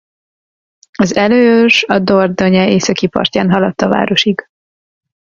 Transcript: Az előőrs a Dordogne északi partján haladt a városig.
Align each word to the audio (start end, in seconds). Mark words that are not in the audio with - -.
Az 0.97 1.15
előőrs 1.15 1.83
a 1.83 1.99
Dordogne 1.99 2.67
északi 2.69 3.07
partján 3.07 3.51
haladt 3.51 3.81
a 3.81 3.87
városig. 3.87 4.49